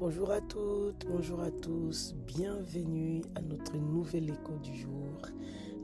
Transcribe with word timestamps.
Bonjour 0.00 0.30
à 0.30 0.40
toutes, 0.40 1.06
bonjour 1.10 1.42
à 1.42 1.50
tous, 1.50 2.14
bienvenue 2.26 3.20
à 3.34 3.42
notre 3.42 3.76
nouvel 3.76 4.30
écho 4.30 4.56
du 4.62 4.74
jour. 4.74 5.20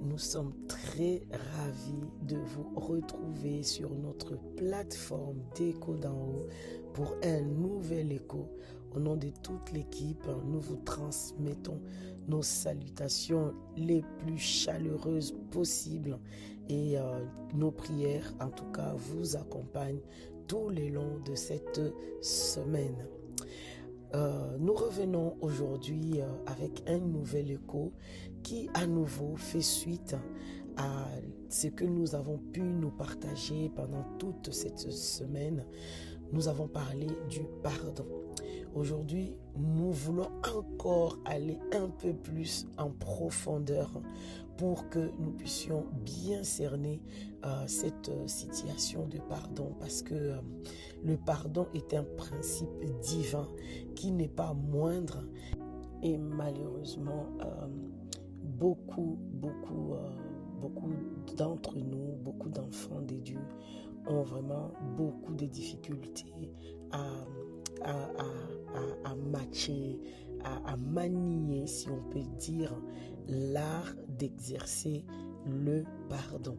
Nous 0.02 0.16
sommes 0.16 0.54
très 0.68 1.22
ravis 1.54 2.08
de 2.22 2.38
vous 2.38 2.80
retrouver 2.80 3.62
sur 3.62 3.90
notre 3.90 4.38
plateforme 4.56 5.42
d'écho 5.54 5.98
d'en 5.98 6.14
haut 6.14 6.46
pour 6.94 7.14
un 7.22 7.42
nouvel 7.42 8.10
écho. 8.10 8.48
Au 8.94 9.00
nom 9.00 9.16
de 9.16 9.28
toute 9.42 9.70
l'équipe, 9.72 10.26
nous 10.46 10.60
vous 10.60 10.80
transmettons 10.86 11.82
nos 12.26 12.40
salutations 12.40 13.52
les 13.76 14.02
plus 14.20 14.38
chaleureuses 14.38 15.36
possibles 15.50 16.18
et 16.70 16.98
euh, 16.98 17.22
nos 17.52 17.70
prières, 17.70 18.32
en 18.40 18.48
tout 18.48 18.72
cas, 18.72 18.94
vous 18.96 19.36
accompagnent 19.36 20.00
tout 20.48 20.70
le 20.70 20.88
long 20.88 21.18
de 21.26 21.34
cette 21.34 21.82
semaine. 22.22 23.06
Euh, 24.14 24.56
nous 24.58 24.74
revenons 24.74 25.36
aujourd'hui 25.40 26.20
euh, 26.20 26.26
avec 26.46 26.82
un 26.86 26.98
nouvel 26.98 27.50
écho 27.50 27.92
qui 28.42 28.70
à 28.74 28.86
nouveau 28.86 29.36
fait 29.36 29.62
suite 29.62 30.16
à 30.76 31.06
ce 31.48 31.68
que 31.68 31.84
nous 31.84 32.14
avons 32.14 32.38
pu 32.38 32.60
nous 32.60 32.90
partager 32.90 33.70
pendant 33.74 34.04
toute 34.18 34.52
cette 34.52 34.90
semaine. 34.90 35.64
Nous 36.32 36.48
avons 36.48 36.68
parlé 36.68 37.06
du 37.28 37.40
pardon. 37.62 38.25
Aujourd'hui, 38.76 39.34
nous 39.56 39.90
voulons 39.90 40.28
encore 40.54 41.18
aller 41.24 41.58
un 41.72 41.88
peu 41.88 42.12
plus 42.12 42.66
en 42.76 42.90
profondeur 42.90 43.90
pour 44.58 44.90
que 44.90 45.12
nous 45.18 45.30
puissions 45.30 45.86
bien 46.04 46.42
cerner 46.42 47.00
euh, 47.46 47.66
cette 47.66 48.10
euh, 48.10 48.26
situation 48.26 49.06
de 49.06 49.16
pardon. 49.30 49.72
Parce 49.80 50.02
que 50.02 50.12
euh, 50.12 50.36
le 51.02 51.16
pardon 51.16 51.68
est 51.72 51.94
un 51.94 52.04
principe 52.04 52.84
divin 53.00 53.48
qui 53.94 54.10
n'est 54.10 54.28
pas 54.28 54.52
moindre. 54.52 55.24
Et 56.02 56.18
malheureusement 56.18 57.26
beaucoup 58.42 59.18
beaucoup 59.32 59.94
beaucoup 60.60 60.90
d'entre 61.38 61.78
nous 61.78 62.16
beaucoup 62.22 62.50
d'enfants 62.50 63.00
de 63.00 63.14
Dieu 63.14 63.40
ont 64.06 64.22
vraiment 64.22 64.72
beaucoup 64.94 65.32
de 65.32 65.46
difficultés 65.46 66.52
à, 66.92 67.08
à, 67.84 69.14
matcher 69.14 69.98
à 70.44 70.76
manier 70.76 71.66
si 71.66 71.88
on 71.88 72.02
peut 72.10 72.24
dire 72.38 72.72
l'art 73.28 73.94
d'exercer 74.08 75.04
le 75.46 75.84
pardon. 76.08 76.56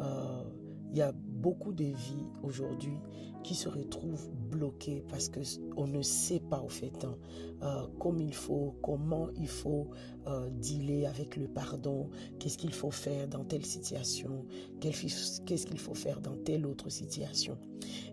Euh, 0.00 0.42
il 0.90 0.98
y 0.98 1.02
a 1.02 1.12
beaucoup 1.40 1.72
de 1.72 1.84
vies 1.84 2.26
aujourd'hui 2.42 2.98
qui 3.44 3.54
se 3.54 3.68
retrouvent 3.68 4.28
bloquées 4.50 5.04
parce 5.08 5.28
que 5.28 5.40
on 5.76 5.86
ne 5.86 6.02
sait 6.02 6.40
pas 6.40 6.60
au 6.60 6.68
fait 6.68 7.04
hein, 7.04 7.16
euh, 7.62 7.86
comme 7.98 8.20
il 8.20 8.34
faut, 8.34 8.74
comment 8.82 9.28
il 9.36 9.48
faut 9.48 9.88
euh, 10.26 10.50
dealer 10.50 11.06
avec 11.06 11.36
le 11.36 11.46
pardon, 11.46 12.10
qu'est-ce 12.38 12.58
qu'il 12.58 12.72
faut 12.72 12.90
faire 12.90 13.28
dans 13.28 13.44
telle 13.44 13.64
situation, 13.64 14.44
qu'est-ce 14.80 15.66
qu'il 15.66 15.78
faut 15.78 15.94
faire 15.94 16.20
dans 16.20 16.36
telle 16.36 16.66
autre 16.66 16.88
situation. 16.88 17.56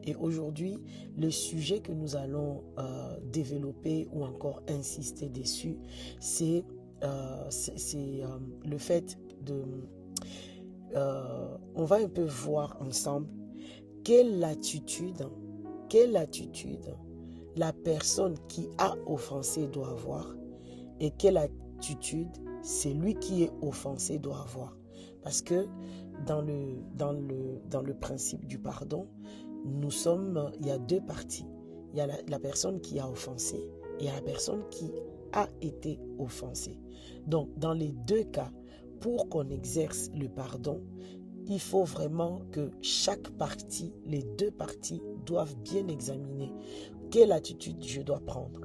Et 0.03 0.15
aujourd'hui, 0.15 0.79
le 1.17 1.31
sujet 1.31 1.79
que 1.79 1.91
nous 1.91 2.15
allons 2.15 2.63
euh, 2.77 3.17
développer 3.31 4.07
ou 4.13 4.23
encore 4.23 4.61
insister 4.69 5.29
dessus, 5.29 5.77
c'est 6.19 6.63
le 7.01 8.77
fait 8.77 9.17
de 9.45 9.63
euh, 10.95 11.57
on 11.75 11.85
va 11.85 11.97
un 11.97 12.07
peu 12.07 12.25
voir 12.25 12.77
ensemble 12.81 13.27
quelle 14.03 14.43
attitude, 14.43 15.27
quelle 15.89 16.15
attitude 16.15 16.95
la 17.55 17.73
personne 17.73 18.35
qui 18.47 18.69
a 18.77 18.95
offensé 19.07 19.67
doit 19.67 19.89
avoir 19.89 20.35
et 20.99 21.11
quelle 21.11 21.37
attitude 21.37 22.29
celui 22.61 23.15
qui 23.15 23.43
est 23.43 23.51
offensé 23.61 24.19
doit 24.19 24.41
avoir. 24.41 24.77
Parce 25.23 25.41
que 25.41 25.67
dans 26.25 26.41
le, 26.41 26.77
dans 26.95 27.13
le, 27.13 27.61
dans 27.69 27.81
le 27.81 27.93
principe 27.93 28.45
du 28.45 28.59
pardon, 28.59 29.07
nous 29.65 29.91
sommes, 29.91 30.51
il 30.59 30.67
y 30.67 30.71
a 30.71 30.77
deux 30.77 31.01
parties. 31.01 31.47
Il 31.93 31.97
y 31.97 32.01
a 32.01 32.07
la, 32.07 32.17
la 32.27 32.39
personne 32.39 32.81
qui 32.81 32.99
a 32.99 33.09
offensé 33.09 33.57
et 33.99 34.03
il 34.03 34.05
y 34.05 34.09
a 34.09 34.15
la 34.15 34.21
personne 34.21 34.63
qui 34.69 34.91
a 35.33 35.47
été 35.61 35.99
offensée. 36.19 36.79
Donc, 37.27 37.49
dans 37.57 37.73
les 37.73 37.91
deux 38.07 38.23
cas, 38.23 38.51
pour 38.99 39.29
qu'on 39.29 39.49
exerce 39.49 40.09
le 40.15 40.27
pardon, 40.27 40.81
il 41.47 41.59
faut 41.59 41.83
vraiment 41.83 42.41
que 42.51 42.71
chaque 42.81 43.29
partie, 43.37 43.93
les 44.05 44.23
deux 44.37 44.51
parties, 44.51 45.01
doivent 45.25 45.55
bien 45.57 45.87
examiner 45.87 46.51
quelle 47.11 47.31
attitude 47.31 47.83
je 47.83 48.01
dois 48.01 48.19
prendre. 48.19 48.61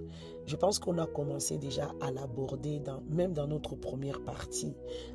Je 0.46 0.56
pense 0.56 0.78
qu'on 0.80 0.98
a 0.98 1.06
commencé 1.06 1.58
déjà 1.58 1.92
à 2.00 2.10
l'aborder, 2.10 2.82
même 3.08 3.32
dans 3.32 3.46
notre 3.46 3.76
première 3.76 4.24
partie, 4.24 4.74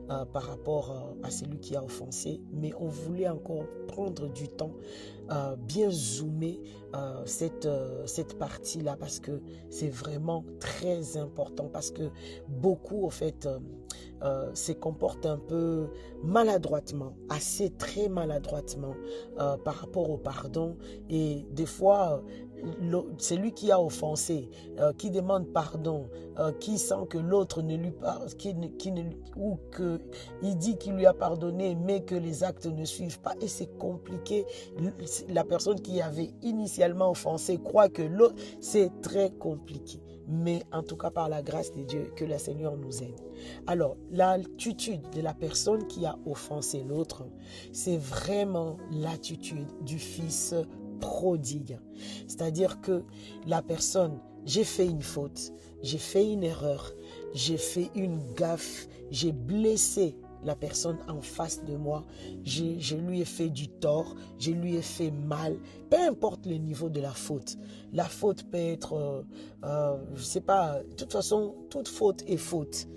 euh, 0.10 0.24
par 0.26 0.44
rapport 0.44 0.92
euh, 0.92 1.28
à 1.28 1.32
celui 1.32 1.60
qui 1.60 1.76
a 1.76 1.84
offensé, 1.84 2.40
mais 2.54 2.72
on 2.80 2.88
voulait 2.88 3.28
encore 3.28 3.66
prendre 3.88 4.30
du 4.32 4.48
temps, 4.48 4.72
euh, 5.32 5.56
bien 5.58 5.90
zoomer 5.90 6.62
cette, 7.26 7.68
cette 8.06 8.38
partie-là, 8.38 8.96
parce 8.98 9.20
que 9.20 9.42
c'est 9.70 9.90
vraiment 9.90 10.46
très 10.62 11.18
important, 11.18 11.68
parce 11.68 11.92
que 11.92 12.10
beaucoup, 12.48 13.06
en 13.06 13.10
fait, 13.10 13.50
euh, 14.24 14.50
se 14.54 14.72
comporte 14.72 15.26
un 15.26 15.38
peu 15.38 15.88
maladroitement, 16.24 17.14
assez 17.30 17.70
très 17.72 18.08
maladroitement 18.08 18.96
euh, 19.40 19.58
par 19.58 19.76
rapport 19.76 20.10
au 20.10 20.18
pardon. 20.18 20.78
Et 21.10 21.46
des 21.52 21.66
fois, 21.66 22.24
c'est 23.18 23.36
lui 23.36 23.52
qui 23.52 23.72
a 23.72 23.82
offensé, 23.82 24.50
euh, 24.80 24.94
qui 24.94 25.12
demande 25.12 25.48
pardon, 25.48 26.10
qui 26.60 26.78
sent 26.78 27.08
que 27.10 27.18
l'autre 27.18 27.62
ne 27.62 27.76
lui 27.76 27.92
parle, 27.92 28.28
qui, 28.36 28.56
qui 28.78 28.92
ne, 28.92 29.04
ou 29.38 29.58
que 29.72 30.00
il 30.42 30.58
dit 30.58 30.78
qu'il 30.78 30.94
lui 30.94 31.06
a 31.06 31.14
pardonné, 31.14 31.76
mais 31.76 32.04
que 32.04 32.16
les 32.16 32.44
actes 32.44 32.66
ne 32.66 32.86
suivent 32.86 33.20
pas. 33.20 33.34
Et 33.42 33.48
c'est 33.48 33.78
compliqué. 33.78 34.46
La 35.30 35.44
personne 35.44 35.80
qui 35.82 36.02
avait 36.02 36.34
initialement 36.42 37.12
offensé 37.12 37.58
croit 37.58 37.90
que 37.90 38.02
l'autre, 38.02 38.36
c'est 38.60 38.92
très 39.02 39.30
compliqué 39.32 40.00
mais 40.28 40.64
en 40.72 40.84
tout 40.84 40.98
cas 40.98 41.12
par 41.12 41.30
la 41.30 41.42
grâce 41.42 41.72
de 41.74 41.84
Dieu, 41.84 42.12
que 42.16 42.26
le 42.26 42.38
Seigneur 42.38 42.78
nous 42.78 43.04
aide. 43.04 43.20
Alors, 43.68 43.98
l'attitude 44.12 45.02
de 45.12 45.22
la 45.22 45.34
personne 45.34 45.88
qui 45.88 46.06
a 46.06 46.18
offensé 46.26 46.84
l'autre, 46.84 47.26
c'est 47.72 47.98
vraiment 47.98 48.78
l'attitude 48.92 49.68
du 49.82 50.00
fils 50.00 50.54
prodigue. 51.00 51.80
C'est-à-dire 52.28 52.82
que 52.82 53.04
la 53.48 53.62
personne, 53.62 54.20
j'ai 54.46 54.64
fait 54.64 54.88
une 54.88 55.02
faute, 55.02 55.52
j'ai 55.82 55.98
fait 55.98 56.32
une 56.32 56.44
erreur, 56.44 56.94
j'ai 57.34 57.58
fait 57.58 57.90
une 57.96 58.20
gaffe, 58.36 58.88
j'ai 59.12 59.32
blessé 59.32 60.16
la 60.46 60.56
personne 60.56 60.98
en 61.08 61.22
face 61.22 61.64
de 61.66 61.76
moi, 61.76 62.06
je, 62.44 62.96
lui 62.96 63.22
ai 63.22 63.26
fait 63.26 63.50
du 63.50 63.68
tort, 63.68 64.16
je 64.40 64.52
lui 64.52 64.76
ai 64.76 64.82
fait 64.82 65.12
mal, 65.12 65.58
peu 65.90 65.98
importe 65.98 66.46
le 66.46 66.56
niveau 66.56 66.90
de 66.90 67.02
la 67.02 67.12
faute. 67.12 67.58
La 67.94 68.06
faute 68.06 68.44
peut 68.44 68.58
être, 68.58 68.94
euh, 68.94 69.24
euh, 69.64 69.98
je 70.14 70.20
ne 70.20 70.26
sais 70.26 70.42
pas, 70.42 70.82
de 70.84 70.96
toute 70.96 71.12
façon, 71.12 71.56
toute 71.70 71.88
faute 71.88 72.24
est 72.28 72.38
faute. 72.38 72.88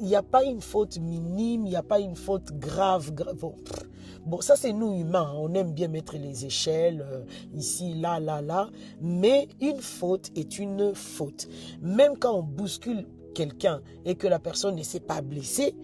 Il 0.00 0.06
n'y 0.06 0.16
a 0.16 0.22
pas 0.22 0.44
une 0.44 0.60
faute 0.60 0.98
minime, 0.98 1.66
il 1.66 1.70
n'y 1.70 1.76
a 1.76 1.82
pas 1.82 2.00
une 2.00 2.16
faute 2.16 2.52
grave. 2.58 3.12
Bon, 4.26 4.40
ça 4.40 4.56
c'est 4.56 4.72
nous 4.72 4.92
humains, 4.98 5.30
hein. 5.30 5.38
on 5.38 5.54
aime 5.54 5.72
bien 5.72 5.88
mettre 5.88 6.16
les 6.16 6.46
échelles 6.46 7.04
euh, 7.10 7.24
ici, 7.54 7.94
là, 7.94 8.20
là, 8.20 8.42
là, 8.42 8.70
mais 9.00 9.48
une 9.60 9.80
faute 9.80 10.30
est 10.34 10.58
une 10.58 10.94
faute. 10.94 11.48
Même 11.80 12.16
quand 12.18 12.34
on 12.34 12.42
bouscule 12.42 13.06
quelqu'un 13.34 13.82
et 14.04 14.14
que 14.14 14.26
la 14.26 14.38
personne 14.38 14.76
ne 14.76 14.82
s'est 14.82 15.00
pas 15.00 15.20
blessée, 15.20 15.74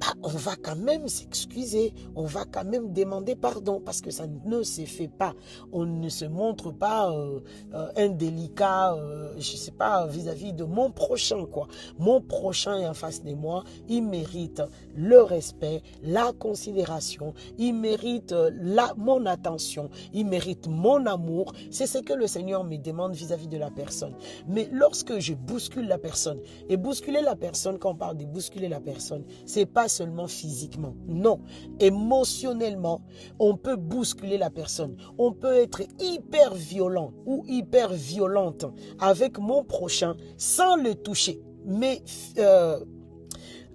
bah, 0.00 0.14
on 0.22 0.28
va 0.28 0.54
quand 0.62 0.76
même 0.76 1.08
s'excuser, 1.08 1.92
on 2.14 2.24
va 2.24 2.44
quand 2.44 2.64
même 2.64 2.92
demander 2.92 3.34
pardon 3.34 3.80
parce 3.84 4.00
que 4.00 4.10
ça 4.10 4.26
ne 4.26 4.62
se 4.62 4.82
fait 4.82 5.08
pas. 5.08 5.34
On 5.72 5.86
ne 5.86 6.08
se 6.08 6.24
montre 6.24 6.70
pas 6.70 7.10
euh, 7.10 7.40
euh, 7.74 7.88
indélicat, 7.96 8.94
euh, 8.94 9.34
je 9.38 9.56
sais 9.56 9.72
pas, 9.72 10.06
vis-à-vis 10.06 10.52
de 10.52 10.64
mon 10.64 10.90
prochain 10.90 11.46
quoi. 11.46 11.66
Mon 11.98 12.20
prochain 12.20 12.78
est 12.78 12.86
en 12.86 12.94
face 12.94 13.24
de 13.24 13.34
moi, 13.34 13.64
il 13.88 14.02
mérite 14.02 14.62
le 14.94 15.20
respect, 15.22 15.82
la 16.02 16.32
considération, 16.32 17.34
il 17.58 17.72
mérite 17.72 18.34
la, 18.52 18.94
mon 18.96 19.26
attention, 19.26 19.90
il 20.12 20.26
mérite 20.26 20.68
mon 20.68 21.06
amour. 21.06 21.52
C'est 21.70 21.86
ce 21.86 21.98
que 21.98 22.12
le 22.12 22.26
Seigneur 22.26 22.62
me 22.62 22.76
demande 22.76 23.14
vis-à-vis 23.14 23.48
de 23.48 23.58
la 23.58 23.70
personne. 23.70 24.14
Mais 24.46 24.68
lorsque 24.70 25.18
je 25.18 25.34
bouscule 25.34 25.88
la 25.88 25.98
personne 25.98 26.38
et 26.68 26.76
bousculer 26.76 27.20
la 27.20 27.34
personne, 27.34 27.78
quand 27.78 27.90
on 27.90 27.96
parle 27.96 28.16
de 28.16 28.24
bousculer 28.24 28.68
la 28.68 28.80
personne, 28.80 29.24
c'est 29.44 29.66
pas 29.66 29.87
seulement 29.88 30.26
physiquement. 30.26 30.94
Non, 31.06 31.40
émotionnellement, 31.80 33.02
on 33.38 33.56
peut 33.56 33.76
bousculer 33.76 34.38
la 34.38 34.50
personne. 34.50 34.96
On 35.18 35.32
peut 35.32 35.54
être 35.54 35.82
hyper 36.00 36.54
violent 36.54 37.12
ou 37.26 37.44
hyper 37.46 37.92
violente 37.92 38.66
avec 38.98 39.38
mon 39.38 39.64
prochain 39.64 40.16
sans 40.36 40.76
le 40.76 40.94
toucher. 40.94 41.40
Mais 41.64 42.02
euh, 42.38 42.78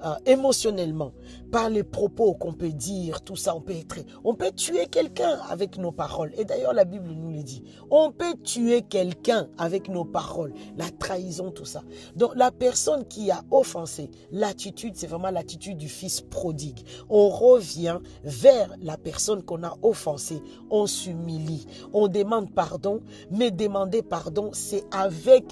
euh, 0.05 0.15
émotionnellement. 0.25 1.13
Par 1.53 1.69
les 1.69 1.83
propos 1.83 2.33
qu'on 2.33 2.51
peut 2.51 2.71
dire, 2.71 3.21
tout 3.21 3.35
ça, 3.35 3.55
on 3.55 3.61
peut 3.61 3.73
être, 3.73 3.99
on 4.23 4.33
peut 4.33 4.51
tuer 4.51 4.87
quelqu'un 4.87 5.37
avec 5.51 5.77
nos 5.77 5.91
paroles. 5.91 6.31
Et 6.35 6.45
d'ailleurs, 6.45 6.73
la 6.73 6.83
Bible 6.83 7.11
nous 7.11 7.29
le 7.29 7.43
dit. 7.43 7.61
On 7.91 8.11
peut 8.11 8.33
tuer 8.43 8.81
quelqu'un 8.81 9.47
avec 9.59 9.87
nos 9.87 10.03
paroles, 10.03 10.51
la 10.77 10.89
trahison, 10.89 11.51
tout 11.51 11.65
ça. 11.65 11.83
Donc, 12.15 12.31
la 12.35 12.49
personne 12.49 13.05
qui 13.07 13.29
a 13.29 13.43
offensé, 13.51 14.09
l'attitude, 14.31 14.95
c'est 14.95 15.05
vraiment 15.05 15.29
l'attitude 15.29 15.77
du 15.77 15.89
fils 15.89 16.21
prodigue. 16.21 16.79
On 17.07 17.29
revient 17.29 17.99
vers 18.23 18.73
la 18.81 18.97
personne 18.97 19.43
qu'on 19.43 19.63
a 19.63 19.77
offensée, 19.83 20.41
on 20.71 20.87
s'humilie, 20.87 21.67
on 21.93 22.07
demande 22.07 22.51
pardon, 22.51 23.01
mais 23.29 23.51
demander 23.51 24.01
pardon, 24.01 24.49
c'est 24.53 24.85
avec 24.89 25.45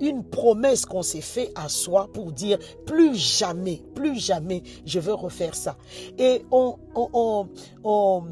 une 0.00 0.24
promesse 0.24 0.86
qu'on 0.86 1.02
s'est 1.02 1.20
fait 1.20 1.52
à 1.56 1.68
soi 1.68 2.08
pour 2.10 2.32
dire 2.32 2.58
plus 2.86 3.16
jamais, 3.16 3.82
plus 3.94 4.18
jamais 4.18 4.62
je 4.86 4.98
veux 4.98 5.25
refaire 5.26 5.54
ça. 5.54 5.76
Et 6.18 6.44
on, 6.50 6.76
on, 6.94 7.48
on, 7.84 8.22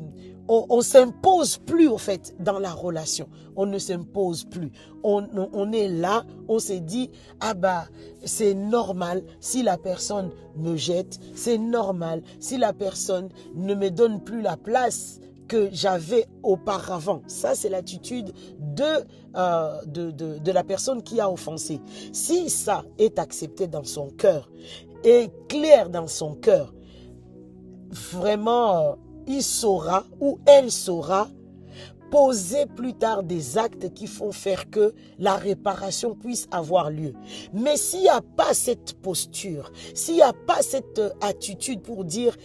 on 0.49 0.81
s'impose 0.81 1.59
plus 1.59 1.89
au 1.89 1.99
fait 1.99 2.35
dans 2.39 2.59
la 2.59 2.73
relation. 2.73 3.29
On 3.57 3.67
ne 3.67 3.79
s'impose 3.79 4.45
plus. 4.45 4.71
On, 5.03 5.73
est 5.73 5.89
là, 5.89 6.25
on 6.49 6.59
s'est 6.59 6.81
dit, 6.81 7.11
ah 7.41 7.55
bah 7.55 7.85
c'est 8.25 8.55
normal 8.55 9.23
si 9.41 9.63
la 9.63 9.77
personne 9.77 10.31
me 10.57 10.77
jette, 10.77 11.19
c'est 11.35 11.59
normal 11.59 12.23
si 12.41 12.57
la 12.59 12.73
personne 12.73 13.29
ne 13.55 13.75
me 13.75 13.91
donne 13.91 14.23
plus 14.23 14.43
la 14.43 14.57
place 14.57 15.21
que 15.47 15.69
j'avais 15.73 16.27
auparavant. 16.43 17.23
Ça, 17.27 17.55
c'est 17.55 17.69
l'attitude 17.69 18.33
de, 18.59 19.05
euh, 19.37 19.83
de, 19.87 20.11
de, 20.11 20.39
de, 20.39 20.53
la 20.53 20.65
personne 20.65 21.03
qui 21.03 21.21
a 21.21 21.31
offensé. 21.31 21.81
Si 22.13 22.49
ça 22.49 22.83
est 22.99 23.19
accepté 23.19 23.67
dans 23.67 23.85
son 23.85 24.09
cœur, 24.09 24.51
et 25.05 25.29
clair 25.49 25.91
dans 25.91 26.07
son 26.07 26.35
cœur, 26.35 26.73
vraiment, 27.95 28.77
euh, 28.77 28.93
il 29.27 29.43
saura 29.43 30.05
ou 30.21 30.39
elle 30.47 30.71
saura 30.71 31.29
poser 32.11 32.67
plus 32.67 32.95
tard 32.95 33.25
des 33.25 33.59
actes 33.59 33.93
qui 33.93 34.07
font 34.07 34.31
faire 34.31 34.71
que 34.71 34.95
la 35.19 35.35
réparation 35.35 36.15
puisse 36.15 36.47
avoir 36.53 36.91
lieu. 36.91 37.13
Mais 37.53 37.77
s'il 37.77 38.03
n'y 38.03 38.09
a 38.09 38.21
pas 38.21 38.55
cette 38.55 38.95
posture, 39.01 39.73
s'il 39.95 40.15
n'y 40.15 40.23
a 40.23 40.33
pas 40.33 40.63
cette 40.63 41.01
attitude 41.21 41.83
pour 41.83 42.05
dire 42.05 42.37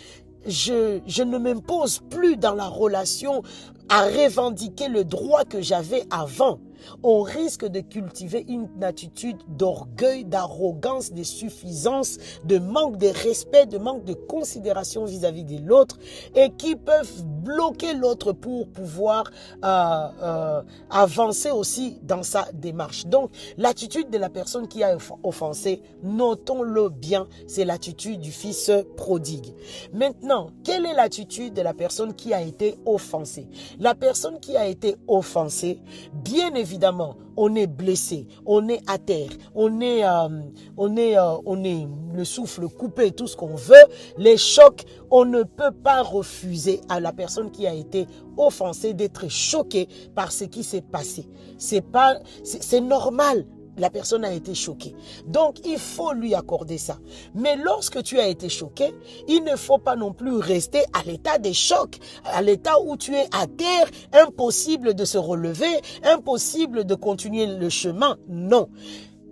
je, 0.48 1.01
je 1.06 1.22
ne 1.22 1.38
m'impose 1.38 2.00
plus 2.10 2.36
dans 2.38 2.56
la 2.56 2.68
relation 2.68 3.44
à 3.90 4.06
revendiquer 4.06 4.88
le 4.88 5.04
droit 5.04 5.44
que 5.44 5.62
j'avais 5.62 6.04
avant, 6.10 6.60
on 7.04 7.22
risque 7.22 7.66
de 7.66 7.80
cultiver 7.80 8.46
une 8.48 8.68
attitude 8.81 9.38
d'orgueil, 9.48 10.26
d'arrogance, 10.26 11.12
de 11.14 11.24
suffisance, 11.24 12.18
de 12.46 12.60
manque 12.60 12.98
de 12.98 13.08
respect, 13.08 13.66
de 13.66 13.78
manque 13.78 14.04
de 14.06 14.14
considération 14.14 15.06
vis-à-vis 15.06 15.44
de 15.44 15.66
l'autre 15.66 15.98
et 16.36 16.52
qui 16.52 16.76
peuvent 16.76 17.24
bloquer 17.26 17.94
l'autre 17.94 18.34
pour 18.34 18.68
pouvoir 18.68 19.26
euh, 19.64 20.08
euh, 20.22 20.62
avancer 20.90 21.52
aussi 21.52 22.00
dans 22.04 22.24
sa 22.24 22.48
démarche. 22.54 23.06
Donc, 23.06 23.32
l'attitude 23.58 24.10
de 24.10 24.18
la 24.18 24.30
personne 24.30 24.68
qui 24.68 24.84
a 24.84 24.98
offensé, 25.24 25.82
notons-le 26.04 26.90
bien, 26.90 27.28
c'est 27.48 27.66
l'attitude 27.66 28.20
du 28.20 28.32
fils 28.32 28.72
prodigue. 28.98 29.54
Maintenant, 29.94 30.50
quelle 30.64 30.86
est 30.86 30.94
l'attitude 30.94 31.54
de 31.54 31.62
la 31.62 31.74
personne 31.74 32.14
qui 32.14 32.34
a 32.34 32.42
été 32.42 32.78
offensée? 32.86 33.48
La 33.80 33.96
personne 33.96 34.40
qui 34.40 34.56
a 34.56 34.68
été 34.68 34.96
offensée, 35.08 35.80
bien 36.14 36.54
évidemment, 36.54 36.69
évidemment, 36.69 37.18
on 37.36 37.56
est 37.56 37.68
blessé, 37.68 38.27
on 38.45 38.68
est 38.69 38.81
à 38.88 39.00
terre, 39.00 39.31
on 39.56 39.81
est, 39.81 40.06
euh, 40.06 40.42
on 40.77 40.95
est, 40.98 41.18
euh, 41.18 41.38
on 41.45 41.63
est 41.63 41.88
le 42.13 42.24
souffle 42.24 42.68
coupé, 42.68 43.12
tout 43.12 43.25
ce 43.25 43.36
qu'on 43.36 43.56
veut, 43.56 43.75
les 44.18 44.38
chocs, 44.38 44.83
on 45.10 45.25
ne 45.25 45.42
peut 45.42 45.71
pas 45.71 46.04
refuser 46.04 46.81
à 46.88 47.00
la 47.00 47.12
personne 47.12 47.50
qui 47.50 47.66
a 47.66 47.74
été 47.74 48.06
offensée 48.38 48.94
d'être 48.94 49.30
choquée 49.30 49.88
par 50.13 50.31
ce 50.31 50.44
qui 50.44 50.63
s'est 50.63 50.81
passé. 50.81 51.27
C'est 51.57 51.81
pas, 51.81 52.19
c'est 52.44 52.81
normal 52.81 53.45
la 53.77 53.89
personne 53.89 54.25
a 54.25 54.33
été 54.33 54.54
choquée. 54.56 54.95
Donc, 55.25 55.66
il 55.66 55.77
faut 55.77 56.13
lui 56.13 56.36
accorder 56.36 56.77
ça. 56.77 56.98
Mais 57.36 57.56
lorsque 57.56 58.04
tu 58.04 58.19
as 58.19 58.27
été 58.27 58.50
choqué, 58.50 58.94
il 59.27 59.44
ne 59.44 59.56
faut 59.56 59.77
pas 59.77 59.95
non 59.95 60.13
plus 60.13 60.38
rester 60.38 60.83
à 60.94 61.04
l'état 61.04 61.38
des 61.38 61.54
chocs, 61.54 62.00
à 62.25 62.42
l'état 62.42 62.80
où 62.81 62.98
tu 62.98 63.16
es 63.16 63.25
à 63.31 63.48
terre, 63.48 63.89
impossible 64.13 64.94
de 64.94 65.06
se 65.06 65.18
relever, 65.18 65.81
impossible 66.04 66.86
de 66.86 66.95
continuer 66.95 67.45
le 67.45 67.69
chemin. 67.69 68.18
Non. 68.27 68.69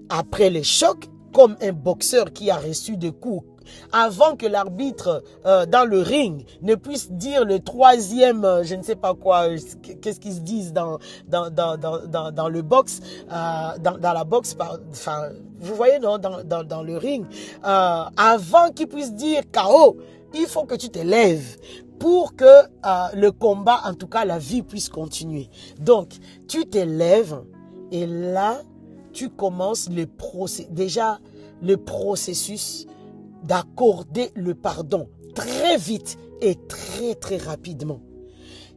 Après 0.09 0.49
les 0.49 0.63
chocs, 0.63 1.09
comme 1.33 1.57
un 1.61 1.73
boxeur 1.73 2.31
qui 2.33 2.49
a 2.49 2.57
reçu 2.57 2.97
des 2.97 3.11
coups 3.11 3.45
avant 3.91 4.35
que 4.35 4.45
l'arbitre 4.45 5.23
euh, 5.45 5.65
dans 5.65 5.85
le 5.85 6.01
ring 6.01 6.45
ne 6.61 6.75
puisse 6.75 7.11
dire 7.11 7.45
le 7.45 7.59
troisième, 7.59 8.45
euh, 8.45 8.63
je 8.63 8.75
ne 8.75 8.83
sais 8.83 8.95
pas 8.95 9.13
quoi, 9.13 9.47
qu'est-ce 10.01 10.19
qu'ils 10.19 10.33
se 10.33 10.39
disent 10.39 10.73
dans, 10.73 10.99
dans, 11.27 11.49
dans, 11.49 11.77
dans, 11.77 12.31
dans 12.31 12.49
le 12.49 12.61
box, 12.61 12.99
euh, 13.31 13.77
dans, 13.79 13.97
dans 13.97 14.13
la 14.13 14.23
boxe, 14.23 14.55
enfin, 14.91 15.29
vous 15.59 15.75
voyez, 15.75 15.99
non, 15.99 16.17
dans, 16.17 16.43
dans, 16.43 16.63
dans 16.63 16.83
le 16.83 16.97
ring, 16.97 17.25
avant 17.63 18.71
qu'il 18.75 18.87
puisse 18.87 19.13
dire 19.13 19.41
KO, 19.51 19.97
il 20.33 20.45
faut 20.45 20.65
que 20.65 20.75
tu 20.75 20.89
te 20.89 20.99
lèves 20.99 21.57
pour 21.99 22.35
que 22.35 22.45
le 23.15 23.31
combat, 23.31 23.81
en 23.85 23.93
tout 23.93 24.07
cas 24.07 24.25
la 24.25 24.37
vie, 24.37 24.61
puisse 24.61 24.89
continuer. 24.89 25.49
Donc, 25.79 26.09
tu 26.47 26.65
te 26.65 26.77
lèves 26.77 27.41
et 27.91 28.05
là, 28.05 28.61
tu 29.13 29.29
commences 29.29 29.89
le 29.89 30.05
procès, 30.05 30.67
déjà 30.69 31.19
le 31.61 31.77
processus 31.77 32.85
d'accorder 33.43 34.31
le 34.35 34.55
pardon 34.55 35.09
très 35.35 35.77
vite 35.77 36.17
et 36.41 36.55
très 36.55 37.15
très 37.15 37.37
rapidement. 37.37 37.99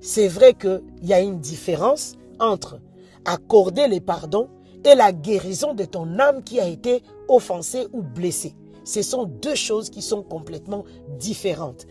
C'est 0.00 0.28
vrai 0.28 0.54
qu'il 0.54 0.82
y 1.02 1.12
a 1.12 1.20
une 1.20 1.40
différence 1.40 2.14
entre 2.38 2.80
accorder 3.24 3.86
le 3.86 4.00
pardon 4.00 4.48
et 4.84 4.94
la 4.94 5.12
guérison 5.12 5.74
de 5.74 5.84
ton 5.84 6.18
âme 6.18 6.42
qui 6.42 6.58
a 6.58 6.66
été 6.66 7.02
offensée 7.28 7.86
ou 7.92 8.02
blessée. 8.02 8.54
Ce 8.84 9.02
sont 9.02 9.24
deux 9.24 9.54
choses 9.54 9.90
qui 9.90 10.02
sont 10.02 10.22
complètement 10.22 10.84
différentes. 11.18 11.86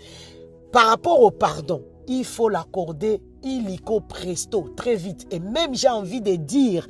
Par 0.72 0.88
rapport 0.88 1.22
au 1.22 1.32
pardon, 1.32 1.84
il 2.08 2.26
faut 2.26 2.50
l'accorder 2.50 3.22
illico 3.44 4.02
presto, 4.02 4.70
très 4.76 4.96
vite. 4.96 5.28
Et 5.32 5.40
même 5.40 5.76
j'ai 5.76 5.90
envie 5.90 6.22
de 6.22 6.36
dire, 6.36 6.88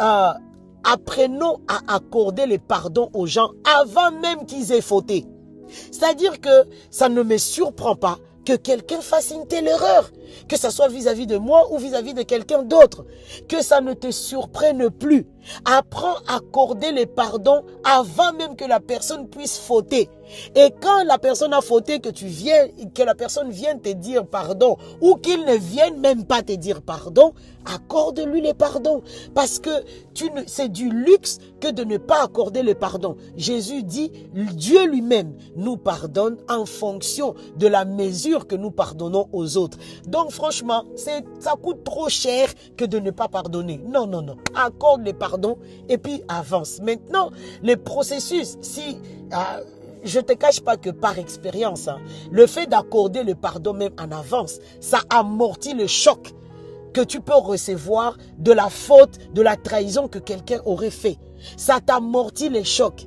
euh, 0.00 0.32
apprenons 0.84 1.60
à 1.68 1.94
accorder 1.94 2.46
le 2.46 2.58
pardon 2.58 3.10
aux 3.14 3.26
gens 3.26 3.50
avant 3.64 4.10
même 4.10 4.46
qu'ils 4.46 4.72
aient 4.72 4.80
fauté. 4.80 5.24
C'est-à-dire 5.90 6.40
que 6.40 6.64
ça 6.90 7.08
ne 7.08 7.22
me 7.22 7.38
surprend 7.38 7.96
pas 7.96 8.18
que 8.44 8.56
quelqu'un 8.56 9.00
fasse 9.00 9.30
une 9.30 9.46
telle 9.46 9.68
erreur, 9.68 10.10
que 10.48 10.58
ce 10.58 10.70
soit 10.70 10.88
vis-à-vis 10.88 11.26
de 11.26 11.36
moi 11.36 11.72
ou 11.72 11.78
vis-à-vis 11.78 12.14
de 12.14 12.22
quelqu'un 12.22 12.62
d'autre, 12.62 13.04
que 13.48 13.62
ça 13.62 13.80
ne 13.80 13.94
te 13.94 14.10
surprenne 14.10 14.90
plus. 14.90 15.26
Apprends 15.64 16.16
à 16.26 16.36
accorder 16.36 16.92
les 16.92 17.06
pardons 17.06 17.62
avant 17.84 18.32
même 18.32 18.56
que 18.56 18.64
la 18.64 18.80
personne 18.80 19.28
puisse 19.28 19.58
fauter. 19.58 20.08
Et 20.54 20.72
quand 20.80 21.04
la 21.04 21.18
personne 21.18 21.52
a 21.52 21.60
fauté, 21.60 22.00
que 22.00 22.08
tu 22.08 22.26
viens, 22.26 22.68
que 22.94 23.02
la 23.02 23.14
personne 23.14 23.50
vienne 23.50 23.80
te 23.80 23.88
dire 23.88 24.26
pardon, 24.26 24.76
ou 25.00 25.16
qu'il 25.16 25.44
ne 25.44 25.54
vienne 25.54 25.98
même 26.00 26.24
pas 26.24 26.42
te 26.42 26.52
dire 26.52 26.82
pardon, 26.82 27.32
accorde-lui 27.64 28.40
les 28.40 28.54
pardons. 28.54 29.02
Parce 29.34 29.58
que 29.58 29.70
c'est 30.46 30.70
du 30.70 30.90
luxe 30.90 31.38
que 31.60 31.70
de 31.70 31.84
ne 31.84 31.96
pas 31.96 32.22
accorder 32.22 32.62
le 32.62 32.74
pardon. 32.74 33.16
Jésus 33.36 33.82
dit, 33.82 34.12
Dieu 34.32 34.86
lui-même 34.86 35.34
nous 35.56 35.76
pardonne 35.76 36.36
en 36.48 36.64
fonction 36.66 37.34
de 37.56 37.66
la 37.66 37.84
mesure 37.84 38.46
que 38.46 38.54
nous 38.56 38.70
pardonnons 38.70 39.28
aux 39.32 39.56
autres. 39.56 39.78
Franchement, 40.28 40.84
ça 40.96 41.52
coûte 41.62 41.84
trop 41.84 42.08
cher 42.08 42.48
que 42.76 42.84
de 42.84 42.98
ne 42.98 43.10
pas 43.10 43.28
pardonner. 43.28 43.80
Non, 43.86 44.06
non, 44.06 44.22
non. 44.22 44.36
Accorde 44.54 45.04
les 45.04 45.14
pardons 45.14 45.56
et 45.88 45.98
puis 45.98 46.22
avance. 46.28 46.80
Maintenant, 46.80 47.30
le 47.62 47.76
processus, 47.76 48.56
si... 48.60 48.98
Euh, 49.32 49.64
je 50.02 50.18
ne 50.18 50.24
te 50.24 50.32
cache 50.32 50.60
pas 50.60 50.78
que 50.78 50.88
par 50.88 51.18
expérience, 51.18 51.86
hein, 51.86 51.98
le 52.30 52.46
fait 52.46 52.66
d'accorder 52.66 53.22
le 53.22 53.34
pardon 53.34 53.74
même 53.74 53.92
en 54.00 54.10
avance, 54.10 54.58
ça 54.80 55.00
amortit 55.10 55.74
le 55.74 55.86
choc 55.86 56.32
que 56.92 57.00
tu 57.00 57.20
peux 57.20 57.34
recevoir 57.34 58.16
de 58.38 58.52
la 58.52 58.68
faute, 58.68 59.18
de 59.34 59.42
la 59.42 59.56
trahison 59.56 60.08
que 60.08 60.18
quelqu'un 60.18 60.60
aurait 60.64 60.90
fait. 60.90 61.18
Ça 61.56 61.80
t'amortit 61.80 62.48
les 62.48 62.64
chocs. 62.64 63.04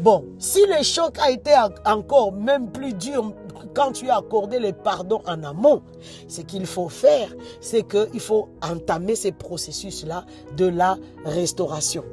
Bon, 0.00 0.24
si 0.38 0.60
le 0.66 0.82
choc 0.82 1.18
a 1.18 1.30
été 1.30 1.52
encore 1.84 2.32
même 2.32 2.70
plus 2.70 2.94
dur 2.94 3.32
quand 3.74 3.92
tu 3.92 4.08
as 4.10 4.18
accordé 4.18 4.58
le 4.58 4.72
pardon 4.72 5.22
en 5.26 5.42
amont, 5.42 5.82
ce 6.28 6.40
qu'il 6.40 6.66
faut 6.66 6.88
faire, 6.88 7.34
c'est 7.60 7.86
qu'il 7.88 8.20
faut 8.20 8.48
entamer 8.62 9.14
ce 9.14 9.28
processus-là 9.28 10.24
de 10.56 10.66
la 10.66 10.96
restauration. 11.24 12.04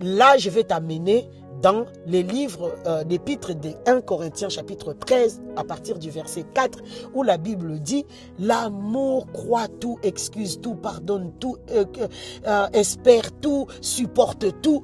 Là, 0.00 0.36
je 0.38 0.50
vais 0.50 0.64
t'amener 0.64 1.28
dans 1.62 1.86
les 2.06 2.22
livres, 2.22 2.74
euh, 2.86 3.04
l'épître 3.08 3.54
de 3.54 3.70
1 3.86 4.02
Corinthiens 4.02 4.50
chapitre 4.50 4.92
13 4.92 5.40
à 5.56 5.64
partir 5.64 5.98
du 5.98 6.10
verset 6.10 6.44
4 6.52 6.80
où 7.14 7.22
la 7.22 7.38
Bible 7.38 7.80
dit 7.80 8.04
l'amour 8.38 9.26
croit 9.32 9.68
tout, 9.68 9.98
excuse 10.02 10.60
tout, 10.60 10.74
pardonne 10.74 11.32
tout, 11.40 11.56
euh, 11.70 11.86
euh, 12.46 12.66
espère 12.74 13.32
tout, 13.40 13.66
supporte 13.80 14.60
tout. 14.60 14.82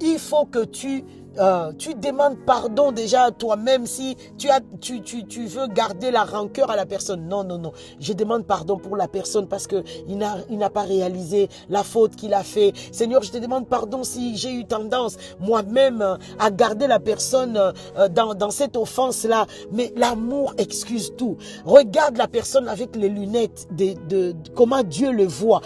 Il 0.00 0.18
faut 0.18 0.44
que 0.44 0.64
tu 0.64 1.04
euh, 1.38 1.72
tu 1.76 1.94
demandes 1.94 2.38
pardon 2.46 2.92
déjà 2.92 3.24
à 3.24 3.30
toi-même 3.30 3.86
si 3.86 4.16
tu, 4.38 4.48
as, 4.48 4.60
tu, 4.80 5.02
tu, 5.02 5.26
tu 5.26 5.46
veux 5.46 5.66
garder 5.66 6.10
la 6.10 6.24
rancœur 6.24 6.70
à 6.70 6.76
la 6.76 6.86
personne. 6.86 7.28
Non, 7.28 7.44
non, 7.44 7.58
non. 7.58 7.72
Je 8.00 8.12
demande 8.12 8.46
pardon 8.46 8.78
pour 8.78 8.96
la 8.96 9.08
personne 9.08 9.46
parce 9.46 9.66
que 9.66 9.82
il 10.08 10.16
n'a, 10.16 10.70
pas 10.70 10.82
réalisé 10.82 11.48
la 11.68 11.82
faute 11.82 12.16
qu'il 12.16 12.34
a 12.34 12.42
fait. 12.42 12.72
Seigneur, 12.92 13.22
je 13.22 13.30
te 13.32 13.38
demande 13.38 13.68
pardon 13.68 14.02
si 14.02 14.36
j'ai 14.36 14.52
eu 14.52 14.64
tendance 14.64 15.16
moi-même 15.40 16.00
euh, 16.00 16.16
à 16.38 16.50
garder 16.50 16.86
la 16.86 17.00
personne 17.00 17.56
euh, 17.56 18.08
dans, 18.08 18.34
dans 18.34 18.50
cette 18.50 18.76
offense-là. 18.76 19.46
Mais 19.72 19.92
l'amour 19.96 20.54
excuse 20.58 21.12
tout. 21.16 21.36
Regarde 21.64 22.16
la 22.16 22.28
personne 22.28 22.68
avec 22.68 22.96
les 22.96 23.08
lunettes 23.08 23.68
de, 23.72 23.94
de, 24.08 24.32
de 24.32 24.48
comment 24.54 24.82
Dieu 24.82 25.12
le 25.12 25.24
voit. 25.24 25.60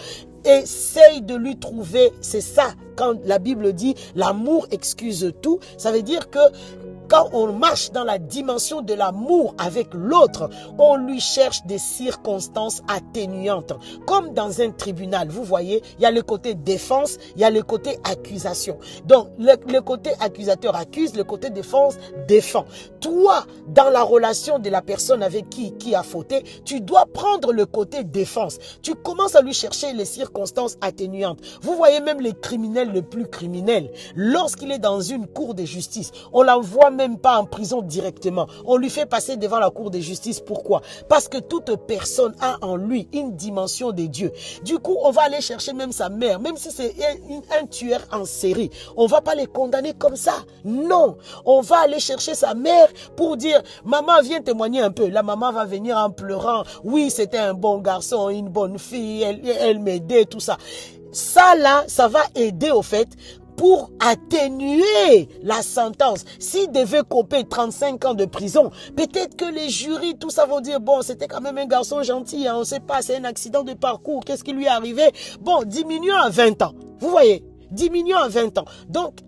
Essaye 0.45 1.21
de 1.21 1.35
lui 1.35 1.57
trouver, 1.57 2.11
c'est 2.21 2.41
ça, 2.41 2.73
quand 2.95 3.15
la 3.25 3.39
Bible 3.39 3.73
dit 3.73 3.95
l'amour 4.15 4.67
excuse 4.71 5.33
tout, 5.41 5.59
ça 5.77 5.91
veut 5.91 6.01
dire 6.01 6.29
que 6.29 6.39
quand 7.11 7.27
on 7.33 7.51
marche 7.51 7.91
dans 7.91 8.05
la 8.05 8.17
dimension 8.17 8.81
de 8.81 8.93
l'amour 8.93 9.53
avec 9.57 9.93
l'autre, 9.93 10.49
on 10.79 10.95
lui 10.95 11.19
cherche 11.19 11.65
des 11.65 11.77
circonstances 11.77 12.81
atténuantes. 12.87 13.73
Comme 14.07 14.33
dans 14.33 14.61
un 14.61 14.71
tribunal, 14.71 15.27
vous 15.27 15.43
voyez, 15.43 15.83
il 15.99 16.03
y 16.03 16.05
a 16.05 16.11
le 16.11 16.21
côté 16.21 16.53
défense, 16.53 17.17
il 17.35 17.41
y 17.41 17.43
a 17.43 17.49
le 17.49 17.63
côté 17.63 17.97
accusation. 18.05 18.79
Donc, 19.03 19.27
le, 19.37 19.79
côté 19.81 20.11
accusateur 20.21 20.77
accuse, 20.77 21.13
le 21.13 21.25
côté 21.25 21.49
défense 21.49 21.95
défend. 22.29 22.63
Toi, 23.01 23.45
dans 23.67 23.89
la 23.89 24.03
relation 24.03 24.57
de 24.57 24.69
la 24.69 24.81
personne 24.81 25.21
avec 25.21 25.49
qui, 25.49 25.73
qui 25.73 25.95
a 25.95 26.03
fauté, 26.03 26.43
tu 26.63 26.79
dois 26.79 27.07
prendre 27.13 27.51
le 27.51 27.65
côté 27.65 28.05
défense. 28.05 28.57
Tu 28.81 28.95
commences 28.95 29.35
à 29.35 29.41
lui 29.41 29.53
chercher 29.53 29.91
les 29.91 30.05
circonstances 30.05 30.77
atténuantes. 30.79 31.39
Vous 31.61 31.75
voyez 31.75 31.99
même 31.99 32.21
les 32.21 32.33
criminels 32.33 32.93
le 32.93 33.01
plus 33.01 33.27
criminels. 33.27 33.91
Lorsqu'il 34.15 34.71
est 34.71 34.79
dans 34.79 35.01
une 35.01 35.27
cour 35.27 35.55
de 35.55 35.65
justice, 35.65 36.11
on 36.31 36.43
l'envoie 36.43 36.89
même 36.89 37.00
même 37.01 37.17
pas 37.17 37.39
en 37.39 37.45
prison 37.45 37.81
directement. 37.81 38.47
On 38.65 38.77
lui 38.77 38.89
fait 38.89 39.07
passer 39.07 39.35
devant 39.35 39.59
la 39.59 39.71
cour 39.71 39.89
de 39.89 39.99
justice. 39.99 40.39
Pourquoi? 40.39 40.81
Parce 41.09 41.27
que 41.27 41.39
toute 41.39 41.75
personne 41.87 42.35
a 42.39 42.57
en 42.61 42.75
lui 42.75 43.07
une 43.11 43.35
dimension 43.35 43.91
des 43.91 44.07
dieux. 44.07 44.31
Du 44.63 44.77
coup, 44.77 44.97
on 45.03 45.09
va 45.09 45.23
aller 45.23 45.41
chercher 45.41 45.73
même 45.73 45.91
sa 45.91 46.09
mère, 46.09 46.39
même 46.39 46.57
si 46.57 46.69
c'est 46.71 46.93
un, 47.59 47.65
tueur 47.65 48.01
en 48.11 48.25
série. 48.25 48.69
On 48.95 49.07
va 49.07 49.21
pas 49.21 49.33
les 49.33 49.47
condamner 49.47 49.93
comme 49.93 50.15
ça. 50.15 50.33
Non, 50.63 51.17
on 51.45 51.61
va 51.61 51.79
aller 51.79 51.99
chercher 51.99 52.35
sa 52.35 52.53
mère 52.53 52.87
pour 53.15 53.35
dire, 53.35 53.61
maman, 53.83 54.21
viens 54.21 54.41
témoigner 54.41 54.81
un 54.81 54.91
peu. 54.91 55.07
La 55.07 55.23
maman 55.23 55.51
va 55.51 55.65
venir 55.65 55.97
en 55.97 56.11
pleurant. 56.11 56.63
Oui, 56.83 57.09
c'était 57.09 57.39
un 57.39 57.55
bon 57.55 57.79
garçon, 57.79 58.29
une 58.29 58.49
bonne 58.49 58.77
fille, 58.77 59.23
elle, 59.23 59.41
elle 59.59 59.79
m'aidait, 59.79 60.25
tout 60.25 60.39
ça. 60.39 60.57
Ça 61.11 61.55
là, 61.55 61.83
ça 61.87 62.07
va 62.07 62.21
aider 62.35 62.71
au 62.71 62.81
fait 62.81 63.09
pour 63.61 63.91
atténuer 63.99 65.29
la 65.43 65.61
sentence. 65.61 66.25
S'il 66.39 66.71
devait 66.71 67.03
couper 67.07 67.43
35 67.43 68.05
ans 68.05 68.13
de 68.15 68.25
prison, 68.25 68.71
peut-être 68.95 69.37
que 69.37 69.45
les 69.45 69.69
jurys, 69.69 70.17
tout 70.17 70.31
ça 70.31 70.47
vont 70.47 70.61
dire, 70.61 70.79
bon, 70.79 71.03
c'était 71.03 71.27
quand 71.27 71.41
même 71.41 71.59
un 71.59 71.67
garçon 71.67 72.01
gentil, 72.01 72.47
hein, 72.47 72.55
on 72.55 72.61
ne 72.61 72.63
sait 72.63 72.79
pas, 72.79 73.03
c'est 73.03 73.17
un 73.17 73.23
accident 73.23 73.61
de 73.61 73.75
parcours, 73.75 74.25
qu'est-ce 74.25 74.43
qui 74.43 74.53
lui 74.53 74.65
est 74.65 74.67
arrivé? 74.67 75.03
Bon, 75.41 75.61
diminuons 75.61 76.15
à 76.15 76.29
20 76.29 76.59
ans. 76.63 76.73
Vous 77.01 77.11
voyez 77.11 77.43
Diminuons 77.69 78.17
à 78.17 78.29
20 78.29 78.57
ans. 78.57 78.65
Donc, 78.89 79.19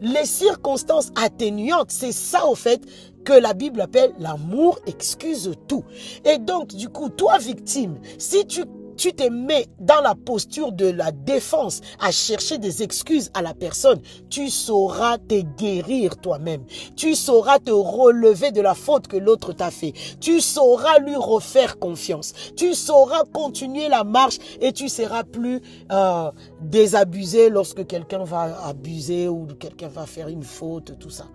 les 0.00 0.24
circonstances 0.24 1.10
atténuantes, 1.20 1.90
c'est 1.90 2.12
ça 2.12 2.46
au 2.46 2.54
fait 2.54 2.80
que 3.24 3.32
la 3.32 3.54
Bible 3.54 3.80
appelle 3.80 4.12
l'amour 4.20 4.78
excuse 4.86 5.50
tout. 5.66 5.82
Et 6.24 6.38
donc, 6.38 6.68
du 6.76 6.90
coup, 6.90 7.08
toi 7.08 7.38
victime, 7.38 7.98
si 8.18 8.46
tu 8.46 8.64
tu 8.96 9.12
te 9.12 9.28
mets 9.28 9.66
dans 9.78 10.00
la 10.00 10.14
posture 10.14 10.72
de 10.72 10.86
la 10.86 11.12
défense 11.12 11.80
à 12.00 12.10
chercher 12.10 12.58
des 12.58 12.82
excuses 12.82 13.30
à 13.34 13.42
la 13.42 13.54
personne, 13.54 14.00
tu 14.28 14.48
sauras 14.48 15.18
te 15.18 15.40
guérir 15.40 16.16
toi-même. 16.18 16.64
Tu 16.96 17.14
sauras 17.14 17.58
te 17.58 17.70
relever 17.70 18.50
de 18.50 18.60
la 18.60 18.74
faute 18.74 19.08
que 19.08 19.16
l'autre 19.16 19.52
t'a 19.52 19.70
fait. 19.70 19.92
Tu 20.20 20.40
sauras 20.40 20.98
lui 20.98 21.16
refaire 21.16 21.78
confiance. 21.78 22.32
Tu 22.56 22.74
sauras 22.74 23.24
continuer 23.32 23.88
la 23.88 24.04
marche 24.04 24.38
et 24.60 24.72
tu 24.72 24.88
seras 24.88 25.24
plus 25.24 25.60
euh, 25.92 26.30
désabusé 26.60 27.50
lorsque 27.50 27.86
quelqu'un 27.86 28.24
va 28.24 28.66
abuser 28.66 29.28
ou 29.28 29.46
quelqu'un 29.58 29.88
va 29.88 30.06
faire 30.06 30.28
une 30.28 30.44
faute, 30.44 30.98
tout 30.98 31.10
ça. 31.10 31.26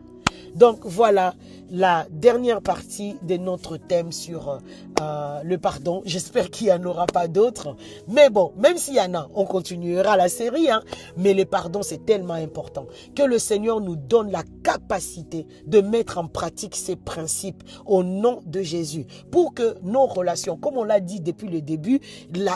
Donc 0.55 0.79
voilà 0.83 1.33
la 1.69 2.05
dernière 2.09 2.61
partie 2.61 3.15
de 3.23 3.37
notre 3.37 3.77
thème 3.77 4.11
sur 4.11 4.59
euh, 5.01 5.41
le 5.43 5.57
pardon. 5.57 6.01
J'espère 6.05 6.49
qu'il 6.49 6.67
n'y 6.67 6.73
en 6.73 6.83
aura 6.85 7.05
pas 7.07 7.27
d'autres. 7.27 7.75
Mais 8.07 8.29
bon, 8.29 8.53
même 8.57 8.77
s'il 8.77 8.95
y 8.95 9.01
en 9.01 9.13
a, 9.13 9.27
on 9.33 9.45
continuera 9.45 10.15
la 10.15 10.29
série. 10.29 10.69
Hein. 10.69 10.81
Mais 11.17 11.33
le 11.33 11.45
pardon, 11.45 11.81
c'est 11.81 12.05
tellement 12.05 12.35
important 12.35 12.85
que 13.15 13.23
le 13.23 13.39
Seigneur 13.39 13.81
nous 13.81 13.95
donne 13.95 14.31
la 14.31 14.43
capacité 14.63 15.45
de 15.65 15.81
mettre 15.81 16.17
en 16.17 16.27
pratique 16.27 16.75
ces 16.75 16.95
principes 16.95 17.63
au 17.85 18.03
nom 18.03 18.41
de 18.45 18.61
Jésus 18.61 19.05
pour 19.31 19.53
que 19.53 19.75
nos 19.83 20.05
relations, 20.05 20.57
comme 20.57 20.77
on 20.77 20.83
l'a 20.83 20.99
dit 20.99 21.19
depuis 21.19 21.47
le 21.47 21.61
début, 21.61 21.99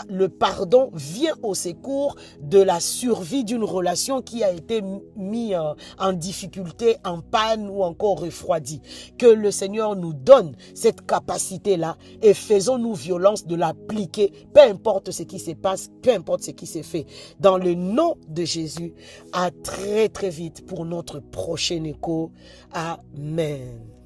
le 0.09 0.27
pardon 0.27 0.91
vient 0.93 1.33
au 1.43 1.55
secours 1.55 2.15
de 2.41 2.61
la 2.61 2.79
survie 2.79 3.43
d'une 3.43 3.63
relation 3.63 4.21
qui 4.21 4.43
a 4.43 4.51
été 4.51 4.81
mise 5.17 5.39
euh, 5.53 5.73
en 5.97 6.13
difficulté, 6.13 6.97
en 7.03 7.21
panne 7.21 7.69
ou 7.69 7.83
encore 7.89 8.19
refroidie. 8.19 8.81
Que 9.17 9.25
le 9.25 9.51
Seigneur 9.51 9.95
nous 9.95 10.13
donne 10.13 10.55
cette 10.73 11.05
capacité-là 11.05 11.97
et 12.21 12.33
faisons-nous 12.33 12.93
violence 12.93 13.45
de 13.45 13.55
l'appliquer, 13.55 14.31
peu 14.53 14.61
importe 14.61 15.11
ce 15.11 15.23
qui 15.23 15.39
se 15.39 15.51
passe, 15.51 15.89
peu 16.01 16.11
importe 16.11 16.43
ce 16.43 16.51
qui 16.51 16.67
s'est 16.67 16.83
fait. 16.83 17.05
Dans 17.39 17.57
le 17.57 17.73
nom 17.73 18.15
de 18.27 18.43
Jésus, 18.43 18.93
à 19.33 19.51
très 19.51 20.09
très 20.09 20.29
vite 20.29 20.65
pour 20.65 20.85
notre 20.85 21.19
prochain 21.19 21.83
écho. 21.83 22.31
Amen. 22.73 23.98